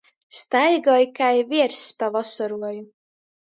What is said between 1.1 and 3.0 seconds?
kai vierss pa vosoruoju.